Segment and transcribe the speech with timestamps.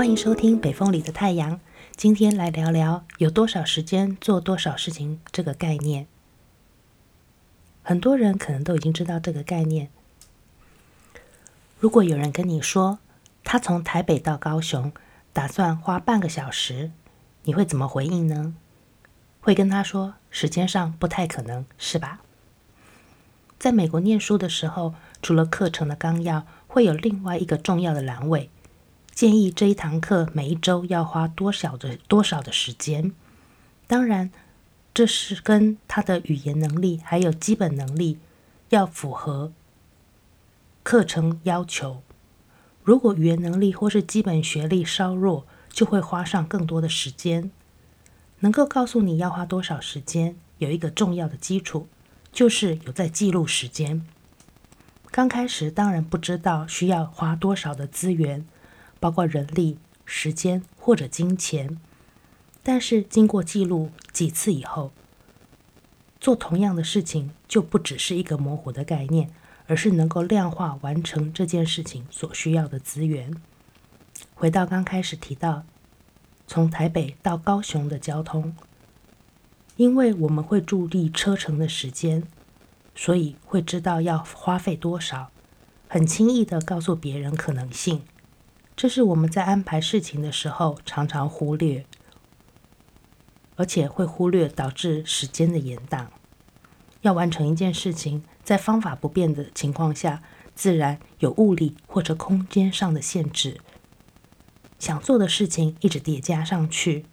[0.00, 1.56] 欢迎收听《北风里的太阳》。
[1.94, 6.06] 今天来聊聊有多少时间做多少事情这个概念。
[7.82, 9.90] 很多人可能都已经知道这个概念。
[11.78, 12.98] 如果有人跟你说
[13.44, 14.90] 他从台北到高雄
[15.34, 16.92] 打算花半个小时，
[17.42, 18.54] 你会怎么回应呢？
[19.42, 22.22] 会跟他说时间上不太可能，是吧？
[23.58, 28.48] 在美国念书的时候，除了课程的纲要，会有另外一个重要的栏位。
[29.20, 33.12] 建议这一堂课每一周要花多少的多少的时间？
[33.86, 34.30] 当然，
[34.94, 38.18] 这是跟他的语言能力还有基本能力
[38.70, 39.52] 要符合
[40.82, 42.00] 课程要求。
[42.82, 47.50] 如果语言能力或是基本学历稍弱，就会花上更多的时间。
[48.38, 51.88] 能够告诉你要花多少时间，有一个重要的基础，
[52.32, 54.02] 就是有在记录时间。
[55.10, 58.46] 刚开始当然不知道需要花多少的资源。
[59.00, 61.80] 包括人力、时间或者金钱，
[62.62, 64.92] 但是经过记录几次以后，
[66.20, 69.30] 做同样的事情就不只是一个模糊的概念，
[69.66, 73.34] 而是能够量化完成这件事情所需要的资源。
[74.34, 75.64] 回到刚开始提到，
[76.46, 78.54] 从台北到高雄的交通，
[79.76, 82.24] 因为我们会注意车程的时间，
[82.94, 85.30] 所以会知道要花费多少，
[85.88, 88.02] 很轻易地告诉别人可能性。
[88.80, 91.84] 这是我们在安排事情的时候常常忽略，
[93.56, 96.06] 而且会忽略导致时间的延宕。
[97.02, 100.22] 要完成一件事情，在方法不变的情况下，
[100.54, 103.60] 自然有物理或者空间上的限制。
[104.78, 107.04] 想做的事情一直叠加上去，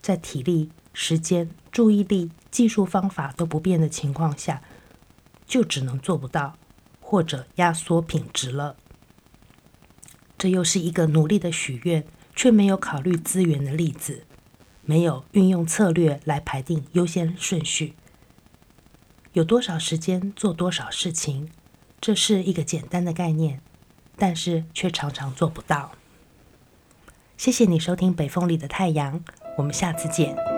[0.00, 4.62] 在体力、时间、注意力、技术方法都不变的情况下，
[5.44, 6.56] 就只能做不到，
[7.00, 8.76] 或者压缩品质了。
[10.38, 14.24] 这又是一个努力的许愿，却没有考虑资源的例子，
[14.84, 17.94] 没有运用策略来排定优先顺序。
[19.32, 21.50] 有多少时间做多少事情，
[22.00, 23.60] 这是一个简单的概念，
[24.16, 25.92] 但是却常常做不到。
[27.36, 29.20] 谢谢你收听《北风里的太阳》，
[29.56, 30.57] 我们下次见。